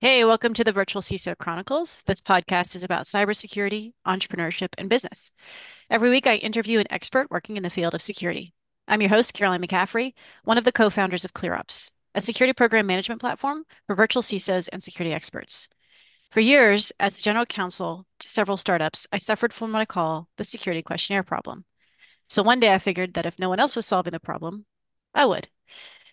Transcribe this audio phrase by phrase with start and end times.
[0.00, 2.02] Hey, welcome to the Virtual CISO Chronicles.
[2.06, 5.32] This podcast is about cybersecurity, entrepreneurship, and business.
[5.88, 8.52] Every week, I interview an expert working in the field of security.
[8.86, 10.12] I'm your host, Caroline McCaffrey,
[10.44, 14.68] one of the co founders of ClearOps, a security program management platform for virtual CISOs
[14.72, 15.68] and security experts.
[16.30, 20.28] For years, as the general counsel to several startups, I suffered from what I call
[20.36, 21.64] the security questionnaire problem.
[22.28, 24.66] So one day I figured that if no one else was solving the problem,
[25.14, 25.48] I would.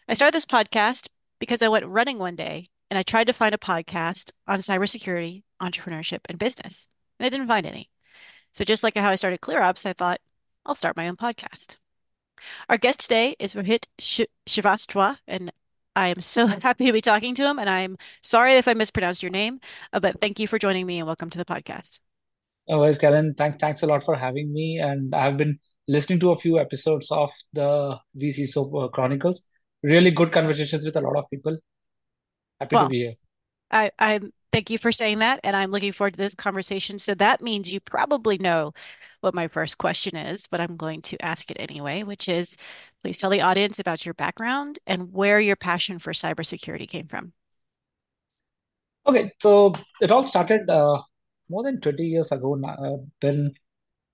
[0.08, 1.10] I started this podcast
[1.44, 5.44] because I went running one day and I tried to find a podcast on cybersecurity,
[5.62, 6.88] entrepreneurship, and business,
[7.20, 7.90] and I didn't find any.
[8.54, 10.22] So just like how I started ClearOps, I thought
[10.66, 11.76] I'll start my own podcast.
[12.70, 15.52] Our guest today is Rohit Srivastwa, and
[15.98, 17.60] I am so happy to be talking to him.
[17.60, 19.60] And I'm sorry if I mispronounced your name,
[19.92, 22.00] uh, but thank you for joining me and welcome to the podcast.
[22.70, 23.36] Yes, Karen.
[23.38, 24.80] Thanks, thanks a lot for having me.
[24.82, 29.42] And I've been listening to a few episodes of the VC uh, Chronicles.
[29.84, 31.58] Really good conversations with a lot of people.
[32.60, 33.14] Happy to be here.
[33.70, 34.20] I, I
[34.52, 37.00] thank you for saying that, and I'm looking forward to this conversation.
[37.00, 38.74] So that means you probably know
[39.22, 42.56] what my first question is, but I'm going to ask it anyway, which is
[43.02, 47.34] please tell the audience about your background and where your passion for cybersecurity came from.
[49.06, 51.02] Okay, so it all started uh,
[51.50, 53.54] more than 20 years ago now, uh, when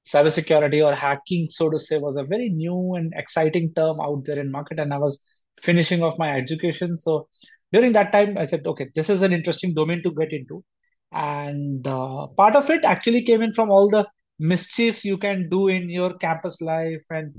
[0.08, 4.40] cybersecurity or hacking, so to say, was a very new and exciting term out there
[4.40, 5.24] in market, and I was
[5.62, 6.98] finishing off my education.
[6.98, 7.28] So
[7.72, 10.64] during that time, I said, okay, this is an interesting domain to get into,
[11.12, 14.08] and uh, part of it actually came in from all the
[14.40, 17.34] mischiefs you can do in your campus life and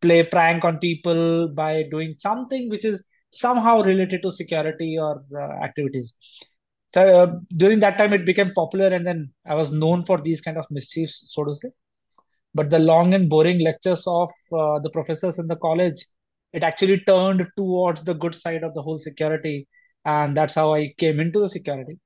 [0.00, 5.64] play prank on people by doing something which is somehow related to security or uh,
[5.64, 6.12] activities.
[6.92, 10.40] So uh, during that time, it became popular, and then I was known for these
[10.40, 11.68] kind of mischiefs, so to say.
[12.52, 16.04] But the long and boring lectures of uh, the professors in the college,
[16.52, 19.68] it actually turned towards the good side of the whole security,
[20.04, 21.98] and that's how I came into the security.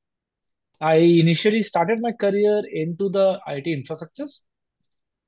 [0.80, 4.40] I initially started my career into the IT infrastructures,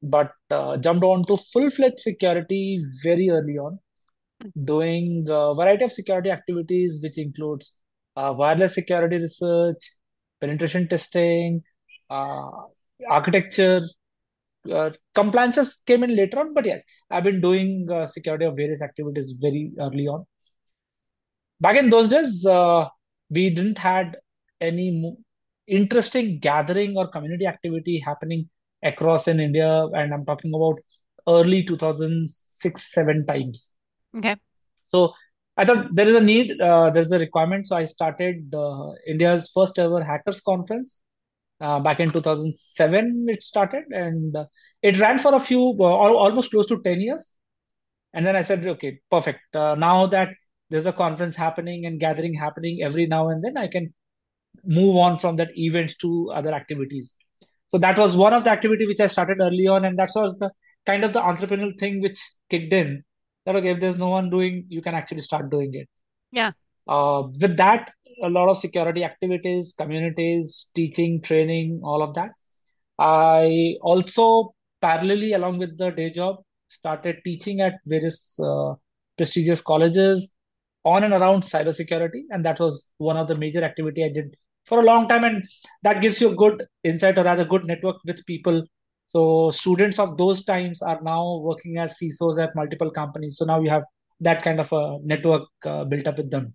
[0.02, 3.78] but uh, jumped on to full-fledged security very early on
[4.64, 7.76] doing a variety of security activities, which includes
[8.16, 9.78] uh, wireless security research,
[10.40, 11.62] penetration testing,
[12.10, 12.50] uh,
[13.08, 13.82] architecture.
[14.70, 16.78] Uh, compliances came in later on, but yeah,
[17.10, 20.24] I've been doing uh, security of various activities very early on.
[21.60, 22.86] Back in those days, uh,
[23.30, 24.16] we didn't had
[24.60, 25.16] any
[25.66, 28.48] interesting gathering or community activity happening
[28.82, 30.78] across in India, and I'm talking about
[31.28, 33.72] early 2006, 7 times.
[34.16, 34.36] Okay.
[34.90, 35.14] So
[35.56, 37.66] I thought there is a need, uh, there's a requirement.
[37.66, 41.00] So I started uh, India's first ever hackers conference
[41.60, 43.26] uh, back in 2007.
[43.28, 44.44] It started and uh,
[44.82, 47.34] it ran for a few, uh, almost close to 10 years.
[48.12, 49.54] And then I said, okay, perfect.
[49.54, 50.30] Uh, now that
[50.70, 53.92] there's a conference happening and gathering happening every now and then, I can
[54.64, 57.14] move on from that event to other activities.
[57.68, 60.36] So that was one of the activity which I started early on, and that was
[60.38, 60.50] the
[60.86, 62.18] kind of the entrepreneurial thing which
[62.48, 63.02] kicked in.
[63.44, 65.88] That okay, if there's no one doing, you can actually start doing it.
[66.32, 66.52] Yeah.
[66.86, 72.30] Uh, with that, a lot of security activities, communities, teaching, training, all of that.
[72.98, 76.36] I also parallelly, along with the day job,
[76.68, 78.74] started teaching at various uh,
[79.16, 80.32] prestigious colleges
[80.84, 84.80] on and around cybersecurity, and that was one of the major activity I did for
[84.80, 85.42] a long time, and
[85.82, 88.64] that gives you a good insight or rather good network with people.
[89.10, 93.36] So students of those times are now working as CISOs at multiple companies.
[93.38, 93.84] So now you have
[94.20, 96.54] that kind of a network uh, built up with them.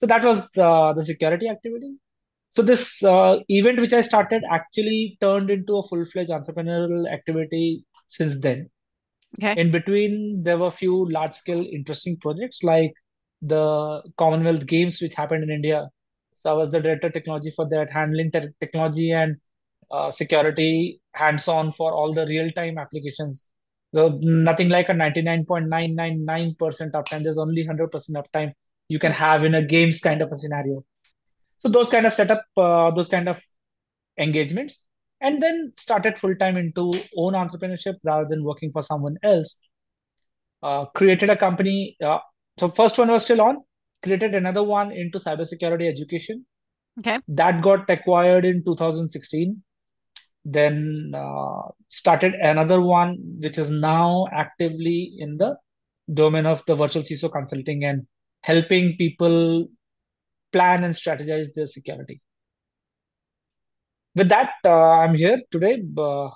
[0.00, 1.96] So that was uh, the security activity.
[2.56, 8.38] So this uh, event which I started actually turned into a full-fledged entrepreneurial activity since
[8.38, 8.70] then.
[9.40, 9.60] Okay.
[9.60, 12.92] In between, there were a few large-scale interesting projects like
[13.42, 15.88] the Commonwealth Games, which happened in India.
[16.42, 19.36] So I was the director of technology for that, handling te- technology and
[19.90, 23.46] uh, security hands-on for all the real-time applications.
[23.92, 26.56] So nothing like a 99.999%
[26.92, 27.24] uptime.
[27.24, 28.52] There's only 100% uptime
[28.88, 30.84] you can have in a games kind of a scenario.
[31.60, 33.42] So those kind of setup, uh, those kind of
[34.18, 34.80] engagements,
[35.20, 39.58] and then started full time into own entrepreneurship rather than working for someone else.
[40.62, 41.96] Uh, created a company.
[42.02, 42.18] Uh,
[42.58, 43.58] so first one was still on.
[44.02, 46.44] Created another one into cybersecurity education.
[46.98, 47.18] Okay.
[47.28, 49.62] That got acquired in 2016.
[50.44, 55.56] Then uh, started another one which is now actively in the
[56.12, 58.06] domain of the virtual CISO consulting and
[58.50, 59.66] helping people
[60.52, 62.20] plan and strategize their security.
[64.14, 65.82] With that, uh, I'm here today.
[65.98, 66.28] Uh,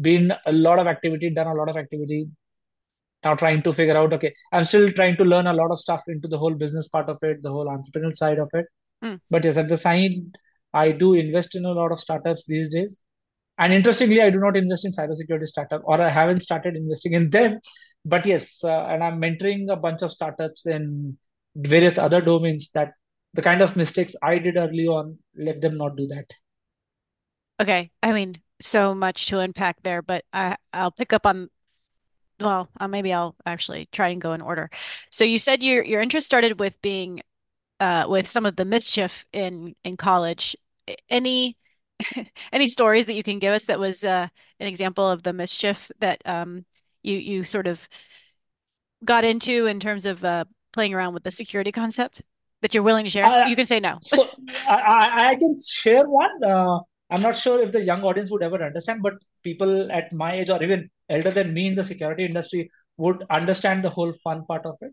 [0.00, 2.28] been a lot of activity, done a lot of activity,
[3.24, 6.02] now trying to figure out, okay, I'm still trying to learn a lot of stuff
[6.08, 8.66] into the whole business part of it, the whole entrepreneurial side of it.
[9.02, 9.20] Mm.
[9.30, 10.12] But yes, at the side,
[10.72, 13.00] I do invest in a lot of startups these days.
[13.56, 17.30] And interestingly, I do not invest in cybersecurity startup, or I haven't started investing in
[17.30, 17.60] them.
[18.04, 21.18] But yes, uh, and I'm mentoring a bunch of startups in
[21.56, 22.92] various other domains that
[23.32, 26.26] the kind of mistakes I did early on, let them not do that.
[27.60, 27.90] Okay.
[28.02, 31.50] I mean, so much to unpack there, but I I'll pick up on
[32.40, 34.70] well, uh, maybe I'll actually try and go in order.
[35.10, 37.22] So you said your your interest started with being
[37.80, 40.56] uh with some of the mischief in in college.
[41.10, 41.58] Any
[42.52, 44.28] any stories that you can give us that was uh
[44.60, 46.66] an example of the mischief that um
[47.04, 47.88] you you sort of
[49.04, 52.22] got into in terms of uh playing around with the security concept
[52.62, 53.24] that you're willing to share?
[53.24, 53.98] Uh, You can say no.
[54.02, 54.28] so
[54.68, 56.42] I, I, can share one.
[56.42, 56.78] Uh,
[57.10, 60.50] I'm not sure if the young audience would ever understand, but people at my age
[60.50, 64.64] or even elder than me in the security industry would understand the whole fun part
[64.64, 64.92] of it.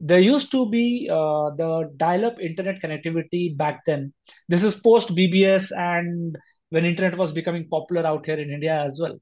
[0.00, 4.14] There used to be uh, the dial-up internet connectivity back then.
[4.48, 6.36] This is post BBS and
[6.70, 9.18] when internet was becoming popular out here in India as well.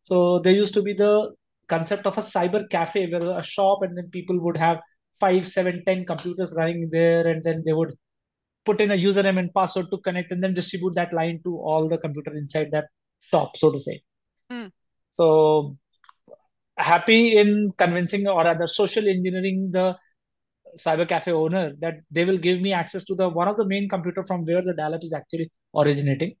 [0.00, 1.34] So there used to be the
[1.68, 4.80] concept of a cyber cafe where a shop and then people would have
[5.20, 7.92] five, seven, ten computers running there, and then they would
[8.64, 11.88] put in a username and password to connect and then distribute that line to all
[11.88, 12.86] the computer inside that
[13.20, 14.02] shop, so to say.
[14.50, 14.70] Mm.
[15.12, 15.76] So
[16.76, 19.96] happy in convincing or rather social engineering the
[20.76, 23.88] cyber cafe owner that they will give me access to the one of the main
[23.88, 26.34] computer from where the dial-up is actually originating.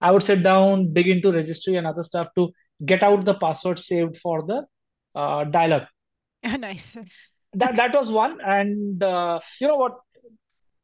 [0.00, 2.50] I would sit down, dig into registry and other stuff to
[2.84, 4.66] get out the password saved for the
[5.14, 5.88] uh, dial-up.
[6.58, 6.96] Nice.
[7.52, 9.98] That that was one, and uh, you know what?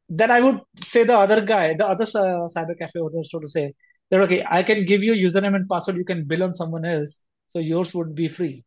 [0.09, 3.47] then I would say the other guy, the other uh, cyber cafe owner, so to
[3.47, 3.73] say,
[4.09, 7.19] that okay, I can give you username and password, you can bill on someone else,
[7.49, 8.63] so yours would be free.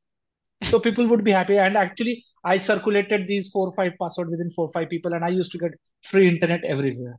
[0.71, 1.57] So people would be happy.
[1.57, 5.25] And actually, I circulated these four or five password within four or five people, and
[5.25, 5.73] I used to get
[6.05, 7.19] free internet everywhere.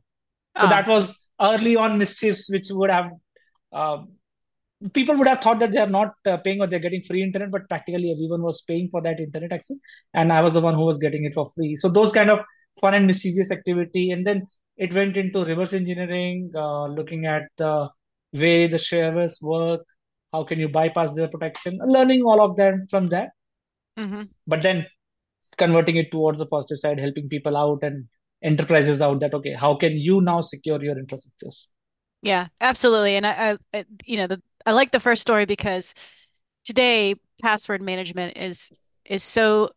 [0.56, 3.10] So Oh, that was early on mischiefs, which would have
[3.72, 4.02] uh,
[4.92, 7.50] people would have thought that they are not uh, paying or they're getting free internet,
[7.50, 9.76] but practically everyone was paying for that internet access,
[10.14, 11.76] and I was the one who was getting it for free.
[11.76, 12.40] So those kind of
[12.80, 14.46] fun and mischievous activity, and then
[14.76, 17.90] it went into reverse engineering, uh, looking at the
[18.32, 19.82] way the shareware work,
[20.32, 23.30] how can you bypass their protection, learning all of that from that,
[23.96, 24.86] hmm but then
[25.58, 28.06] converting it towards the positive side, helping people out and
[28.42, 31.68] enterprises out that okay, how can you now secure your infrastructures?
[32.22, 33.16] Yeah, absolutely.
[33.16, 35.94] And I, I, you know, the I like the first story because
[36.64, 38.70] today password management is
[39.06, 39.70] is so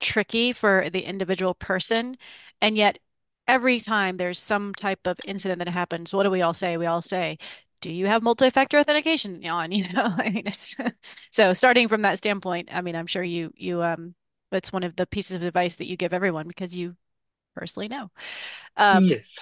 [0.00, 2.16] tricky for the individual person,
[2.62, 2.98] and yet
[3.48, 6.76] every time there's some type of incident that happens, what do we all say?
[6.78, 7.38] We all say,
[7.82, 10.76] "Do you have multi-factor authentication on?" You know, I mean, it's
[11.32, 14.14] so starting from that standpoint, I mean, I'm sure you you um
[14.52, 16.96] that's one of the pieces of advice that you give everyone because you
[17.56, 18.10] personally know.
[18.76, 19.38] Um, Yes.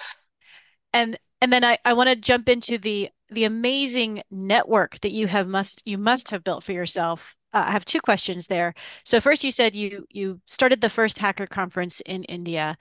[0.92, 5.28] and and then I, I want to jump into the the amazing network that you
[5.28, 7.36] have must you must have built for yourself.
[7.52, 8.74] Uh, I have two questions there.
[9.04, 12.76] So first, you said you you started the first hacker conference in India.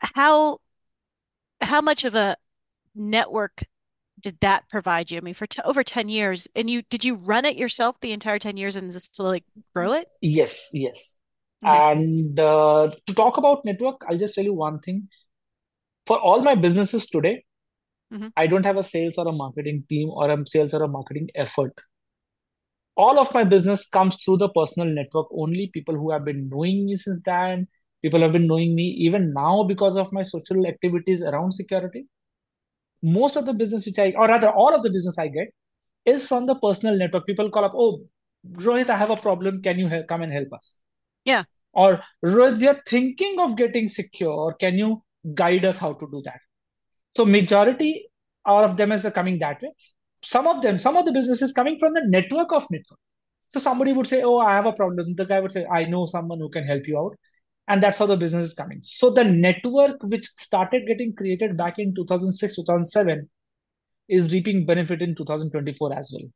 [0.00, 0.58] How
[1.60, 2.36] how much of a
[2.96, 3.62] network
[4.20, 5.18] did that provide you?
[5.18, 8.10] I mean, for t over 10 years, and you did you run it yourself the
[8.10, 10.08] entire 10 years and just like grow it?
[10.20, 11.16] Yes, yes.
[11.64, 11.92] Okay.
[11.92, 15.08] And uh, to talk about network, I'll just tell you one thing.
[16.06, 17.44] For all my businesses today,
[18.10, 20.88] hmm I don't have a sales or a marketing team or a sales or a
[20.88, 21.72] marketing effort.
[22.96, 25.70] All of my business comes through the personal network only.
[25.72, 27.68] People who have been knowing me since then,
[28.02, 32.06] people have been knowing me even now because of my social activities around security.
[33.02, 35.48] Most of the business which I, or rather, all of the business I get
[36.04, 37.26] is from the personal network.
[37.26, 38.02] People call up, oh,
[38.52, 39.62] Rohit, I have a problem.
[39.62, 40.76] Can you help, come and help us?
[41.24, 41.44] Yeah.
[41.72, 44.56] Or Rohit, we are thinking of getting secure.
[44.58, 45.02] Can you
[45.34, 46.40] guide us how to do that?
[47.16, 48.08] So majority
[48.44, 49.70] all of them is coming that way.
[50.22, 52.98] Some of them, some of the businesses coming from the network of network.
[53.52, 56.06] So somebody would say, "Oh, I have a problem." The guy would say, "I know
[56.06, 57.16] someone who can help you out,"
[57.68, 58.80] and that's how the business is coming.
[58.82, 63.28] So the network which started getting created back in 2006, 2007
[64.08, 66.28] is reaping benefit in 2024 as well.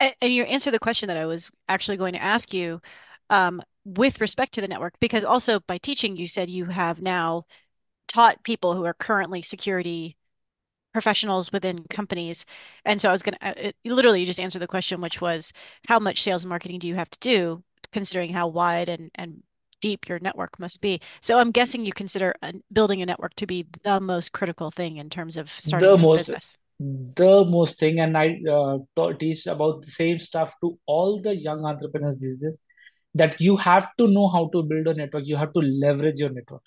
[0.00, 2.80] And, and you answered the question that I was actually going to ask you,
[3.28, 7.44] um, with respect to the network, because also by teaching, you said you have now
[8.10, 10.16] taught people who are currently security
[10.92, 12.44] professionals within companies.
[12.84, 15.52] And so I was going to literally you just answered the question, which was
[15.86, 17.62] how much sales and marketing do you have to do,
[17.92, 19.42] considering how wide and, and
[19.80, 21.00] deep your network must be.
[21.22, 22.34] So I'm guessing you consider
[22.72, 25.98] building a network to be the most critical thing in terms of starting The a
[25.98, 26.58] most, business.
[26.78, 31.64] the most thing, and I uh, teach about the same stuff to all the young
[31.64, 32.58] entrepreneurs these days
[33.14, 35.24] that you have to know how to build a network.
[35.26, 36.62] You have to leverage your network.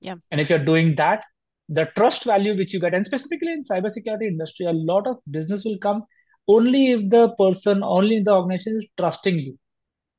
[0.00, 0.16] Yeah.
[0.30, 1.24] And if you're doing that,
[1.68, 5.64] the trust value which you get, and specifically in cybersecurity industry, a lot of business
[5.64, 6.04] will come
[6.48, 9.58] only if the person, only in the organization is trusting you.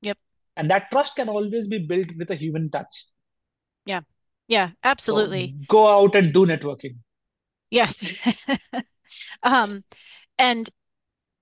[0.02, 0.18] Yep.
[0.58, 3.06] And that trust can always be built with a human touch.
[3.86, 4.02] Yeah.
[4.48, 5.56] Yeah, absolutely.
[5.62, 6.98] So go out and do networking.
[7.70, 8.18] Yes.
[9.44, 9.84] um,
[10.38, 10.70] and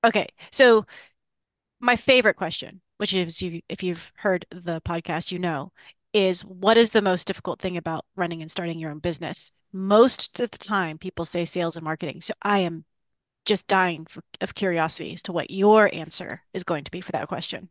[0.03, 0.85] okay, so
[1.79, 5.71] my favorite question, which is if you've heard the podcast, you know,
[6.15, 9.51] is what is the most difficult thing about running and starting your own business?
[9.73, 12.21] Most of the time, people say sales and marketing.
[12.21, 12.85] So I am
[13.43, 17.11] just dying for, of curiosity as to what your answer is going to be for
[17.11, 17.67] that question.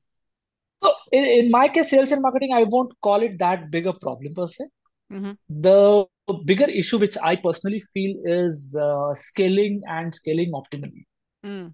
[0.83, 3.95] So in, in my case, sales and marketing, I won't call it that big a
[3.95, 4.65] problem per se.
[5.11, 5.33] Mm-hmm.
[5.49, 6.05] The
[6.45, 11.05] bigger issue, which I personally feel, is uh, scaling and scaling optimally.
[11.47, 11.73] Mm.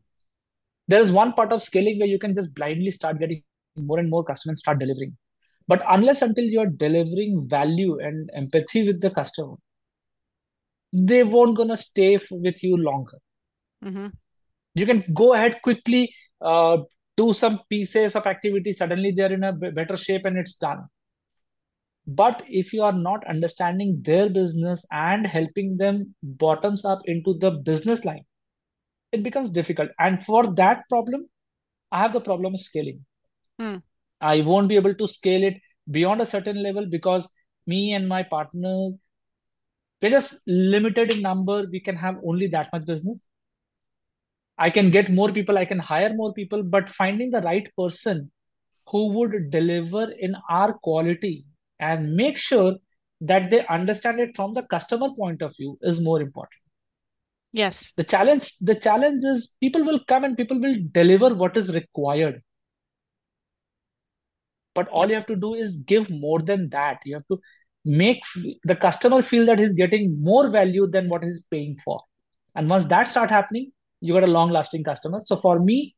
[0.86, 3.42] There is one part of scaling where you can just blindly start getting
[3.76, 5.16] more and more customers, start delivering.
[5.70, 9.54] But unless until you're delivering value and empathy with the customer,
[10.92, 13.18] they won't gonna stay with you longer.
[13.84, 14.06] Mm-hmm.
[14.74, 16.78] You can go ahead quickly, uh,
[17.16, 18.72] do some pieces of activity.
[18.72, 20.86] Suddenly they're in a better shape and it's done.
[22.04, 27.52] But if you are not understanding their business and helping them bottoms up into the
[27.52, 28.24] business line,
[29.12, 29.90] it becomes difficult.
[30.00, 31.28] And for that problem,
[31.92, 33.04] I have the problem of scaling.
[33.60, 33.76] Hmm.
[34.20, 35.60] I won't be able to scale it
[35.90, 37.28] beyond a certain level because
[37.66, 38.94] me and my partners,
[40.02, 41.66] we're just limited in number.
[41.70, 43.26] We can have only that much business.
[44.58, 48.30] I can get more people, I can hire more people, but finding the right person
[48.88, 51.46] who would deliver in our quality
[51.78, 52.76] and make sure
[53.22, 56.60] that they understand it from the customer point of view is more important.
[57.52, 57.92] Yes.
[57.96, 62.42] The challenge, the challenge is people will come and people will deliver what is required
[64.74, 66.98] but all you have to do is give more than that.
[67.04, 67.38] You have to
[67.84, 68.22] make
[68.64, 72.00] the customer feel that he's getting more value than what he's paying for.
[72.54, 75.20] And once that start happening you got a long lasting customer.
[75.20, 75.94] So for me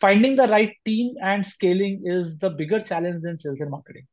[0.00, 4.06] finding the right team and scaling is the bigger challenge than sales and marketing.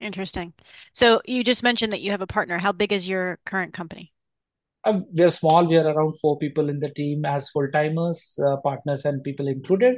[0.00, 0.52] Interesting.
[0.92, 2.58] So you just mentioned that you have a partner.
[2.58, 4.12] How big is your current company?
[4.82, 5.66] Uh, we're small.
[5.66, 9.96] We're around four people in the team as full timers uh, partners and people included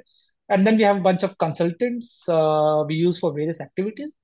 [0.49, 4.15] and then we have a bunch of consultants uh, we use for various activities.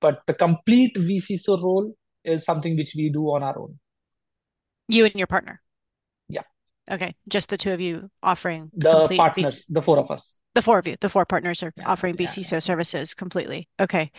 [0.00, 1.94] But the complete vCISO role
[2.24, 3.78] is something which we do on our own.
[4.88, 5.62] You and your partner?
[6.28, 6.42] Yeah.
[6.90, 10.36] Okay just the two of you offering the partners the four of us.
[10.54, 12.58] The four of you the four partners are yeah, offering yeah, yeah.
[12.58, 13.68] services completely.
[13.80, 14.10] Okay.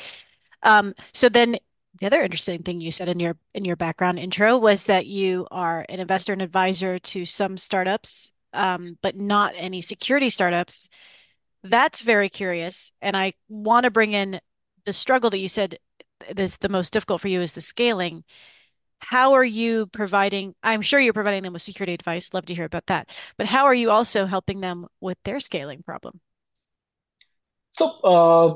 [0.63, 1.57] Um, so then
[1.99, 5.47] the other interesting thing you said in your in your background intro was that you
[5.51, 10.89] are an investor and advisor to some startups um, but not any security startups.
[11.63, 12.91] That's very curious.
[13.01, 14.39] And I want to bring in
[14.85, 15.77] the struggle that you said
[16.37, 18.23] is the most difficult for you is the scaling.
[18.99, 20.55] How are you providing?
[20.63, 22.33] I'm sure you're providing them with security advice.
[22.33, 23.09] Love to hear about that.
[23.37, 26.21] But how are you also helping them with their scaling problem?
[27.77, 28.53] So, uh,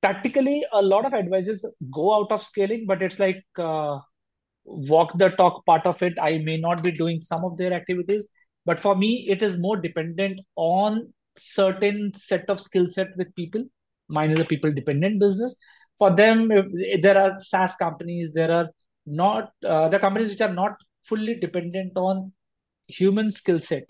[0.00, 3.98] practically, a lot of advisors go out of scaling, but it's like uh,
[4.64, 6.14] walk the talk part of it.
[6.20, 8.28] I may not be doing some of their activities,
[8.68, 10.96] but for me it is more dependent on
[11.38, 13.64] certain set of skill set with people.
[14.08, 15.54] Mine is a people dependent business.
[15.98, 18.68] For them if, there are saas companies there are
[19.06, 20.72] not uh, the companies which are not
[21.04, 22.32] fully dependent on
[22.86, 23.88] human skill set.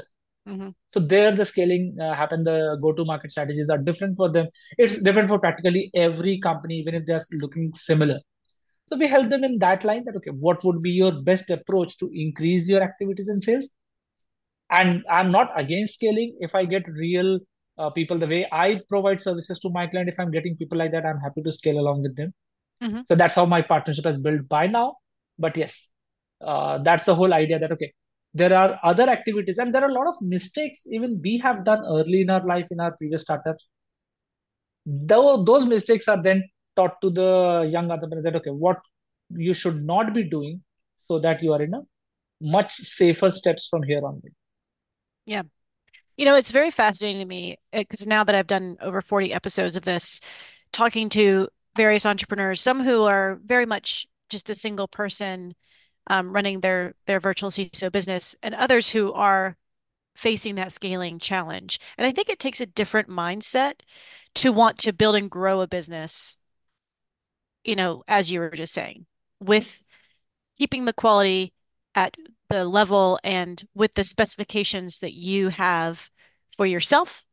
[0.49, 0.69] Mm-hmm.
[0.95, 2.43] so there the scaling uh, happen.
[2.43, 4.47] The go to market strategies are different for them.
[4.79, 8.21] It's different for practically every company even if they're looking similar.
[8.87, 11.99] So we help them in that line that okay what would be your best approach
[11.99, 13.69] to increase your activities and sales
[14.71, 16.37] and i'm not against scaling.
[16.41, 17.39] If i get real
[17.79, 20.93] uh, people the way i provide services to my client if i'm getting people like
[20.93, 22.35] that i'm happy to scale along with them.
[22.83, 23.01] Mm-hmm.
[23.09, 24.97] so that's how my partnership has built by now.
[25.39, 25.89] But yes
[26.45, 27.93] uh, that's the whole idea that okay
[28.35, 31.85] there are other activities and there are a lot of mistakes even we have done
[31.87, 33.67] early in our life in our previous startups.
[34.87, 36.45] Though those mistakes are then
[36.77, 38.79] taught to the young entrepreneurs that okay what
[39.31, 40.63] you should not be doing
[41.07, 41.81] so that you are in a
[42.41, 44.21] much safer steps from here on
[45.29, 45.43] yeah.
[46.17, 49.33] You know, it's very fascinating to me because uh, now that I've done over 40
[49.33, 50.21] episodes of this,
[50.73, 55.55] talking to various entrepreneurs, some who are very much just a single person
[56.09, 59.57] um, running their their virtual CISO business, and others who are
[60.17, 61.79] facing that scaling challenge.
[61.99, 63.75] And I think it takes a different mindset
[64.37, 66.39] to want to build and grow a business,
[67.65, 69.05] you know, as you were just saying,
[69.41, 69.83] with
[70.59, 71.53] keeping the quality
[71.95, 72.17] at
[72.49, 76.11] the level and with the specifications that you have
[76.57, 77.25] for yourself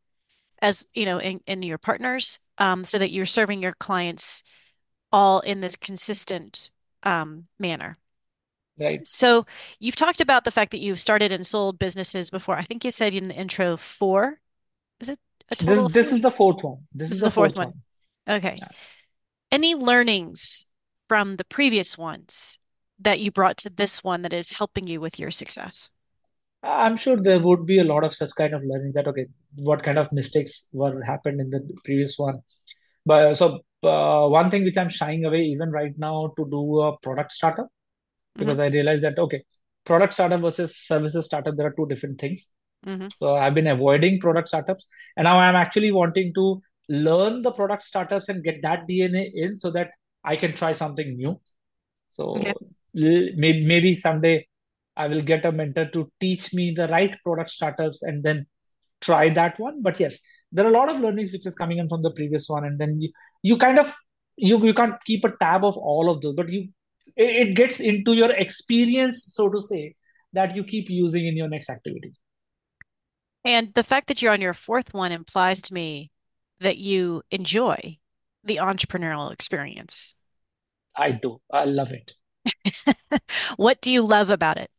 [0.62, 4.44] as you know in, in your partners um, so that you're serving your clients
[5.12, 6.72] all in this consistent
[7.04, 7.98] um, manner.
[8.80, 9.08] Right.
[9.08, 9.46] So
[9.80, 12.58] you've talked about the fact that you've started and sold businesses before.
[12.58, 14.40] I think you said in the intro four.
[15.00, 15.20] Is it
[15.50, 16.80] a total This this is the fourth one.
[16.94, 17.82] This This is the fourth fourth one.
[18.26, 18.38] one.
[18.38, 18.58] Okay.
[18.60, 18.68] Yeah.
[19.52, 20.66] Any learnings
[21.08, 22.60] from the previous ones
[23.00, 25.90] that you brought to this one that is helping you with your success?
[26.64, 29.84] I'm sure there would be a lot of such kind of learning that okay, what
[29.84, 32.42] kind of mistakes were happened in the previous one.
[33.06, 36.98] But so uh, one thing which I'm shying away even right now to do a
[37.00, 37.68] product startup
[38.38, 39.44] hmm because I realized that okay,
[39.86, 42.48] product startup versus services startup, there are two different things.
[42.86, 44.86] hmm So I've been avoiding product startups,
[45.18, 49.56] and now I'm actually wanting to learn the product startups and get that DNA in
[49.60, 49.92] so that
[50.24, 51.40] I can try something new.
[52.36, 52.54] Okay.
[52.96, 54.48] Maybe maybe someday
[54.96, 58.46] I will get a mentor to teach me the right product startups and then
[59.02, 59.82] try that one.
[59.82, 60.20] But yes,
[60.52, 62.80] there are a lot of learnings which is coming in from the previous one, and
[62.80, 63.12] then you
[63.44, 63.94] you kind of
[64.38, 66.70] you you can't keep a tab of all of those, but you
[67.16, 69.96] it, it gets into your experience, so to say,
[70.34, 72.14] that you keep using in your next activity.
[73.44, 76.12] And the fact that you're on your fourth one implies to me
[76.60, 78.00] that you enjoy
[78.44, 80.16] the entrepreneurial experience.
[80.96, 81.42] I do.
[81.52, 82.14] I love it.
[83.58, 84.70] What do you love about it?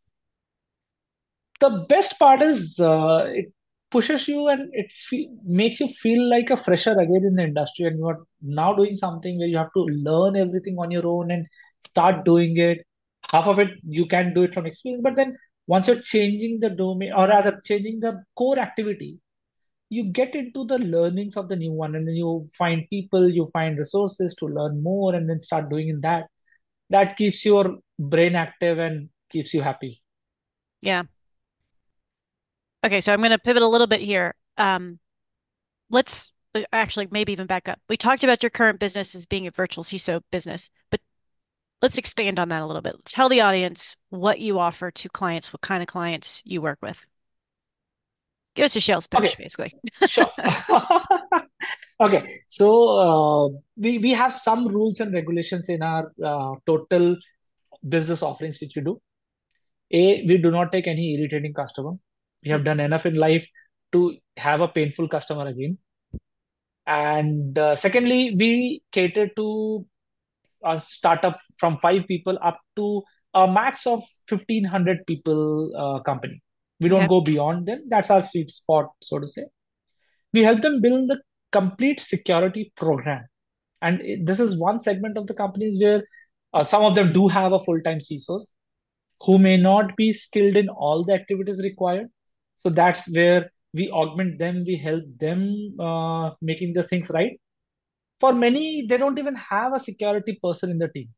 [1.60, 3.46] The best part is uh, it
[3.90, 7.86] pushes you and it fe makes you feel like a fresher again in the industry,
[7.86, 11.30] and you are now doing something where you have to learn everything on your own
[11.30, 11.46] and
[11.86, 12.84] start doing it.
[13.30, 16.70] Half of it you can do it from experience, but then once you're changing the
[16.70, 19.18] domain or rather changing the core activity,
[19.88, 23.46] you get into the learnings of the new one, and then you find people, you
[23.52, 26.26] find resources to learn more, and then start doing in that.
[26.90, 30.02] That keeps your brain active and keeps you happy.
[30.80, 31.04] Yeah.
[32.84, 34.34] Okay, so I'm going to pivot a little bit here.
[34.56, 34.98] Um,
[35.90, 36.32] let's
[36.72, 37.80] actually maybe even back up.
[37.88, 41.00] We talked about your current business as being a virtual CISO business, but
[41.82, 42.96] let's expand on that a little bit.
[43.06, 47.06] Tell the audience what you offer to clients, what kind of clients you work with.
[48.54, 49.74] Give us a sales pitch, Okay, basically.
[50.06, 50.30] sure.
[51.98, 57.16] Okay, so uh, we we have some rules and regulations in our uh, total
[57.88, 59.00] business offerings which we do.
[59.92, 61.92] A, we do not take any irritating customer.
[62.44, 63.48] We have done enough in life
[63.92, 65.78] to have a painful customer again.
[66.86, 69.86] And uh, secondly, we cater to
[70.64, 73.02] a startup from five people up to
[73.34, 76.42] a max of 1500 people uh, company.
[76.80, 77.08] We don't Okay.
[77.08, 77.84] go beyond them.
[77.88, 79.44] That's our sweet spot, so to say.
[80.32, 81.20] We help them build the
[81.52, 83.24] complete security program.
[83.82, 86.02] And this is one segment of the companies where
[86.52, 88.46] uh, some of them do have a full-time CISOs
[89.22, 92.08] who may not be skilled in all the activities required.
[92.58, 97.38] So that's where we augment them, we help them uh, making the things right.
[98.20, 101.08] For many, they don't even have a security person in the team.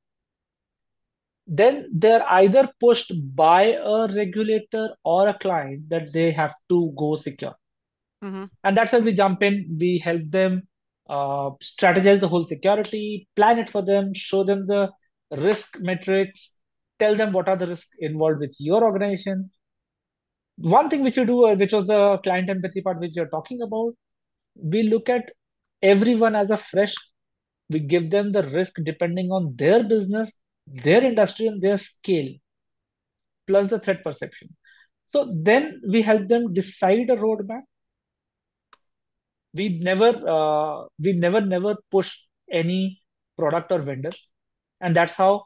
[1.46, 7.14] Then they're either pushed by a regulator or a client that they have to go
[7.14, 7.54] secure.
[8.22, 9.76] Hmm And that's where we jump in.
[9.80, 10.62] We help them
[11.08, 14.90] uh, strategize the whole security, plan it for them, show them the
[15.30, 16.54] risk metrics,
[16.98, 19.50] tell them what are the risks involved with your organization.
[20.56, 23.62] One thing which we do, uh, which was the client empathy part which you're talking
[23.62, 23.94] about,
[24.56, 25.32] we look at
[25.82, 26.94] everyone as a fresh.
[27.70, 30.32] We give them the risk depending on their business,
[30.66, 32.34] their industry, and their scale,
[33.46, 34.54] plus the threat perception.
[35.12, 37.62] So then we help them decide a roadmap
[39.54, 42.16] we never uh, we never never push
[42.50, 43.00] any
[43.36, 44.10] product or vendor.
[44.80, 45.44] And that's how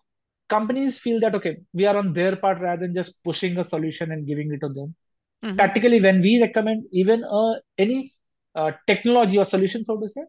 [0.49, 4.12] companies feel that okay we are on their part rather than just pushing a solution
[4.12, 4.95] and giving it to them.
[5.43, 8.15] Hmm practically when we recommend even uh, any
[8.55, 10.23] uh, technology or solution so to say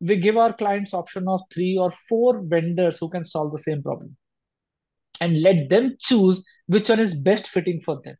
[0.00, 3.82] we give our clients option of three or four vendors who can solve the same
[3.82, 4.16] problem
[5.20, 8.16] and let them choose which one is best fitting for them.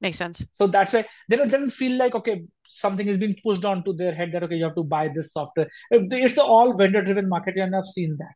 [0.00, 0.46] Makes sense.
[0.58, 3.92] So that's why they don't, they don't feel like, okay, something is being pushed onto
[3.94, 5.68] their head that, okay, you have to buy this software.
[5.90, 8.34] It's all vendor driven marketing, and I've seen that.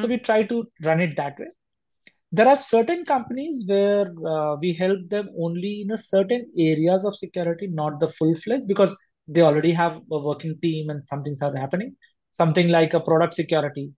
[0.00, 1.48] So hmm we try to run it that way.
[2.32, 7.16] There are certain companies where uh, we help them only in a certain areas of
[7.16, 8.96] security, not the full fledged, because
[9.28, 11.96] they already have a working team and some things are happening.
[12.36, 13.92] Something like a product security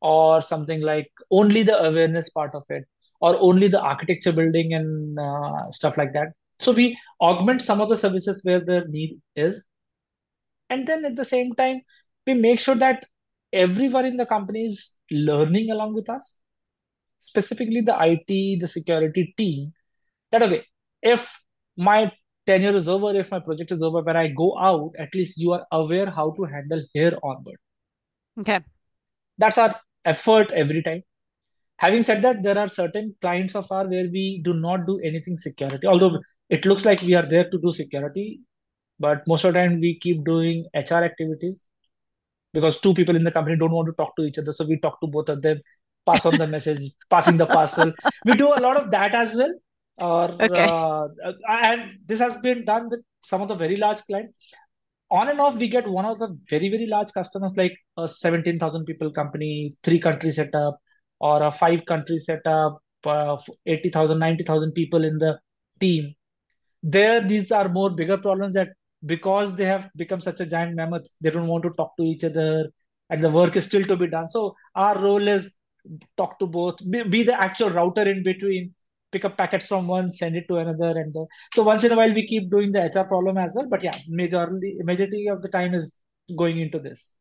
[0.00, 2.84] or something like only the awareness part of it
[3.20, 6.28] or only the architecture building and uh, stuff like that
[6.60, 9.62] so we augment some of the services where the need is
[10.70, 11.80] and then at the same time
[12.26, 13.04] we make sure that
[13.52, 16.38] everyone in the company is learning along with us
[17.20, 19.72] specifically the it the security team
[20.30, 20.64] that okay
[21.02, 21.38] if
[21.76, 22.10] my
[22.46, 25.52] tenure is over, if my project is over, when I go out, at least you
[25.52, 27.58] are aware how to handle here onward.
[28.40, 28.60] Okay.
[29.38, 31.02] That's our effort every time.
[31.78, 35.36] Having said that, there are certain clients of ours where we do not do anything
[35.36, 38.40] security, although it looks like we are there to do security,
[38.98, 41.66] but most of the time we keep doing HR activities
[42.52, 44.52] because two people in the company don't want to talk to each other.
[44.52, 45.60] So we talk to both of them,
[46.06, 47.92] pass on the message, passing the parcel.
[48.24, 49.52] We do a lot of that as well.
[49.98, 50.68] Or Okay.
[50.68, 51.08] uh,
[51.48, 54.36] and this has been done with some of the very large clients.
[55.10, 58.58] On and off, we get one of the very very large customers like a seventeen
[58.58, 60.78] thousand people company, three country setup,
[61.24, 65.38] or a five country setup, uh, 80,000, 90,000 people in the
[65.80, 66.14] team.
[66.82, 68.68] There, these are more bigger problems that
[69.06, 72.24] because they have become such a giant mammoth, they don't want to talk to each
[72.24, 72.68] other,
[73.08, 74.28] and the work is still to be done.
[74.28, 75.50] So our role is
[76.18, 78.74] talk to both, be, the actual router in between,
[79.10, 81.96] pick up packets from one, send it to another, and the, so once in a
[81.96, 83.66] while we keep doing the HR problem as well.
[83.66, 85.96] But yeah, majorly majority of the time is
[86.36, 87.12] going into this.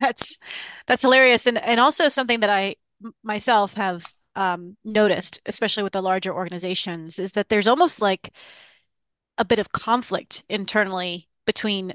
[0.00, 0.38] That's
[0.86, 2.76] that's hilarious and and also something that I
[3.22, 8.30] myself have um, noticed, especially with the larger organizations, is that there's almost like
[9.38, 11.94] a bit of conflict internally between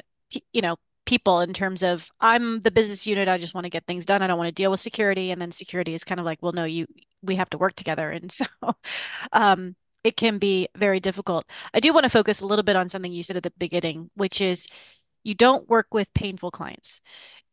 [0.54, 3.86] you know people in terms of I'm the business unit, I just want to get
[3.88, 4.22] things done.
[4.22, 6.52] I don't want to deal with security, and then security is kind of like, well,
[6.52, 6.86] no, you
[7.22, 8.46] we have to work together, and so
[9.34, 11.46] um, it can be very difficult.
[11.74, 14.10] I do want to focus a little bit on something you said at the beginning,
[14.16, 14.68] which is
[15.24, 17.02] you don't work with painful clients.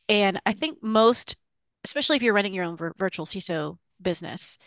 [0.09, 1.37] And I think most,
[1.87, 4.59] especially if you're running your own vir virtual CISO business,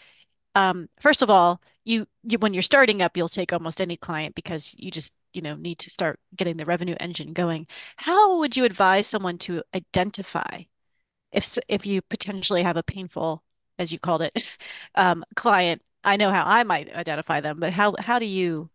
[0.56, 4.36] um, first of all, you, you when you're starting up, you'll take almost any client
[4.36, 7.68] because you just, you know, need to start getting the revenue engine going.
[7.98, 10.64] How would you advise someone to identify
[11.32, 13.44] if if you potentially have a painful,
[13.80, 14.58] as you called it,
[14.96, 15.82] um, client?
[16.04, 18.70] I know how I might identify them, but how how do you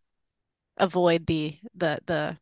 [0.78, 2.38] avoid the the the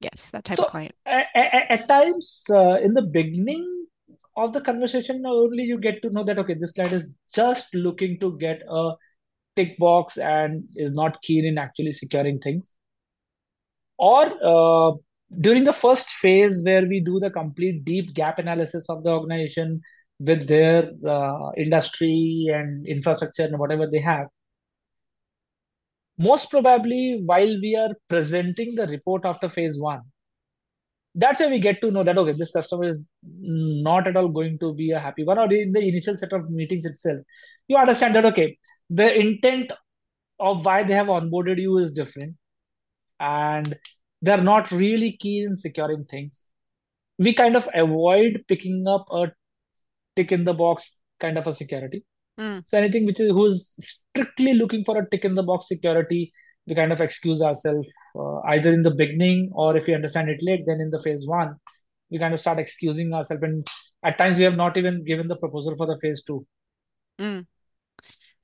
[0.00, 0.94] yes, that type of client?
[1.06, 3.77] a- a- at times uh, in the beginning
[4.38, 8.18] of the conversation, only you get to know that okay, this client is just looking
[8.20, 8.92] to get a
[9.56, 12.72] tick box and is not keen in actually securing things.
[13.98, 14.96] Or uh,
[15.40, 19.80] during the first phase where we do the complete deep gap analysis of the organization
[20.20, 24.26] with their uh, industry and infrastructure and whatever they have,
[26.18, 30.02] most probably while we are presenting the report after phase one
[31.14, 34.58] that's where we get to know that okay this customer is not at all going
[34.58, 37.18] to be a happy one or in the initial set of meetings itself
[37.66, 38.56] you understand that okay
[38.90, 39.72] the intent
[40.40, 42.36] of why they have onboarded you is different
[43.20, 43.76] and
[44.22, 46.44] they're not really keen in securing things.
[47.18, 49.32] We kind of avoid picking up a
[50.16, 52.04] tick in the box kind of a security.
[52.38, 56.32] Mm, so anything which is who's strictly looking for a tick in the box security,
[56.68, 60.40] we kind of excuse ourselves uh, either in the beginning or if we understand it
[60.42, 61.56] late, then in the phase one,
[62.10, 63.42] we kind of start excusing ourselves.
[63.42, 63.66] And
[64.04, 66.46] at times we have not even given the proposal for the phase two.
[67.18, 67.46] mm.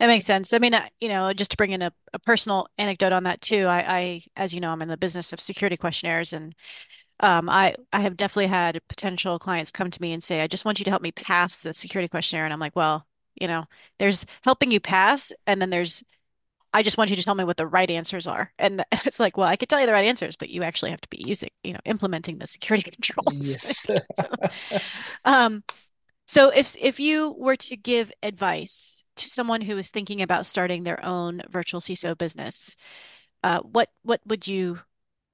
[0.01, 0.53] That makes sense.
[0.53, 3.41] I mean, I, you know, just to bring in a, a personal anecdote on that
[3.41, 3.67] too.
[3.67, 6.55] I, I, as you know, I'm in the business of security questionnaires, and
[7.21, 10.65] um, I, I have definitely had potential clients come to me and say, "I just
[10.65, 13.07] want you to help me pass the security questionnaire," and I'm like, "Well,
[13.41, 13.67] you know,
[13.99, 16.05] there's helping you pass, and then there's
[16.75, 19.37] I just want you to tell me what the right answers are." And it's like,
[19.39, 21.51] well, I could tell you the right answers, but you actually have to be using,
[21.65, 23.57] you know, implementing the security controls.
[23.89, 23.89] Yes.
[24.15, 24.29] So,
[25.25, 25.65] um,
[26.27, 30.85] so if if you were to give advice to someone who is thinking about starting
[30.85, 32.77] their own virtual CISO business,
[33.43, 34.81] uh, what what would you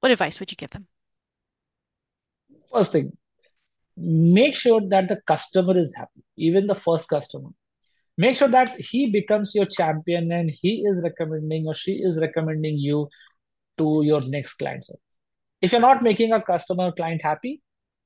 [0.00, 0.88] what advice would you give them?
[2.72, 3.16] First thing,
[3.96, 7.50] make sure that the customer is happy, even the first customer.
[8.24, 12.76] Make sure that he becomes your champion and he is recommending or she is recommending
[12.86, 13.08] you
[13.78, 14.90] to your next clients.
[15.62, 17.62] If you're not making a customer client happy,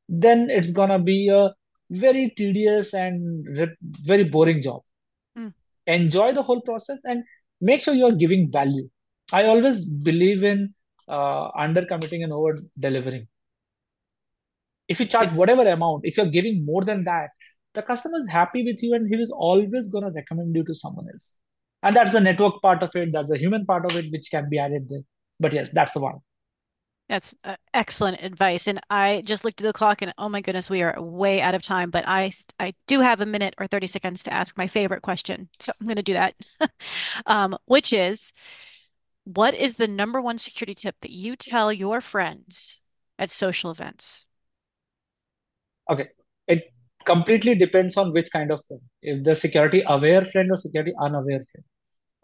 [0.08, 1.52] then it's gonna be a
[1.90, 4.82] very tedious and re- very boring job.
[5.38, 5.52] Mm,
[5.86, 7.24] Enjoy the whole process and
[7.60, 8.88] make sure you're giving value.
[9.32, 10.74] I always believe in
[11.08, 13.26] uh, under committing and over delivering.
[14.88, 17.30] If you charge whatever amount, if you're giving more than that,
[17.74, 21.06] the customer is happy with you and he is always gonna recommend you to someone
[21.12, 21.36] else.
[21.82, 24.48] And that's the network part of it, that's the human part of it, which can
[24.48, 25.00] be added there.
[25.40, 26.20] But yes, that's the one.
[27.08, 28.66] that's uh, excellent advice.
[28.66, 31.54] And I just looked at the clock, and oh my goodness, we are way out
[31.54, 31.90] of time.
[31.90, 35.48] But I I do have a minute or 30 seconds to ask my favorite question,
[35.58, 36.34] so I'm going to do that.
[37.26, 38.32] Um, which is,
[39.24, 42.82] what is the number one security tip that you tell your friends
[43.18, 44.26] at social events?
[45.90, 46.08] Okay.
[46.46, 46.73] It
[47.06, 48.82] completely depends on which kind of friend.
[49.02, 51.64] If the security aware friend or security unaware friend.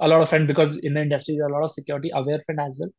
[0.00, 2.40] A lot of friend because in the industry there are a lot of security aware
[2.46, 2.90] friend as well.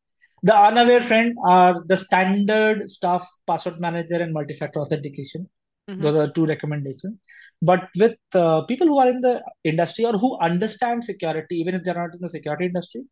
[0.44, 5.48] The unaware friend are the standard stuff, password manager and multi-factor authentication.
[5.88, 7.18] hmm Those are two recommendations.
[7.60, 11.84] But with uh, people who are in the industry or who understand security, even if
[11.84, 13.04] they're not in the security industry,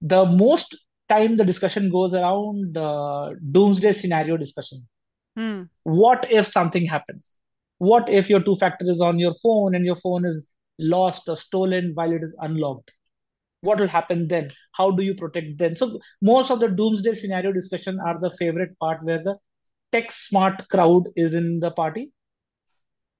[0.00, 0.76] the most
[1.08, 4.86] time the discussion goes around uh, doomsday scenario discussion.
[5.36, 5.62] Hmm.
[5.84, 7.36] What if something happens?
[7.78, 11.36] What if your two factor is on your phone and your phone is lost or
[11.36, 12.92] stolen while it is unlocked?
[13.60, 14.50] What will happen then?
[14.72, 15.74] How do you protect then?
[15.74, 19.36] So most of the doomsday scenario discussion are the favorite part where the
[19.92, 22.12] tech smart crowd is in the party.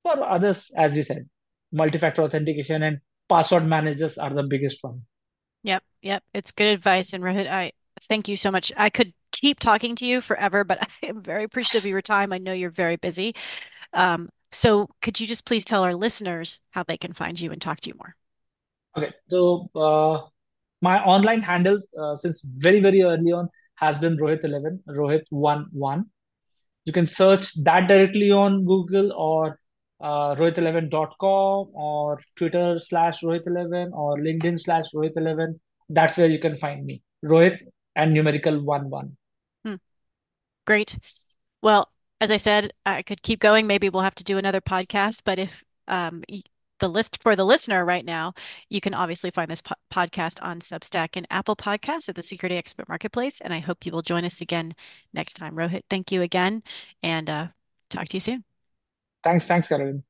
[0.02, 1.28] For others, as we said,
[1.72, 5.02] multi-factor authentication and password managers are the biggest one.
[5.64, 6.22] Yep, yep.
[6.34, 7.12] It's good advice.
[7.12, 7.72] And Rohit, I
[8.08, 8.72] thank you so much.
[8.76, 12.32] I could keep talking to you forever, but I am very appreciative of your time.
[12.32, 13.34] I know you're very busy.
[13.92, 17.60] Um, so could you just please tell our listeners how they can find you and
[17.60, 18.14] talk to you more?
[18.96, 20.26] Okay, so uh,
[20.80, 26.04] my online handle uh, since very very early on has been Rohit11, Rohit11.
[26.84, 29.60] You can search that directly on Google or
[30.00, 35.58] uh, rohit11.com or Twitter slash Rohit11 or LinkedIn slash Rohit11.
[35.88, 37.02] That's where you can find me.
[37.24, 37.58] Rohit
[37.94, 39.16] and numerical one one.
[39.64, 39.74] Hmm,
[40.66, 40.98] great.
[41.62, 43.66] Well, as I said, I could keep going.
[43.66, 46.22] Maybe we'll have to do another podcast, but if um,
[46.80, 48.34] the list for the listener right now,
[48.68, 52.56] you can obviously find this po podcast on Substack and Apple Podcasts at the Security
[52.56, 53.40] Expert Marketplace.
[53.40, 54.74] And I hope you will join us again
[55.12, 55.54] next time.
[55.54, 56.62] Rohit, thank you again,
[57.02, 57.46] and uh,
[57.90, 58.44] talk to you soon.
[59.22, 60.07] Thanks, thanks, Caroline.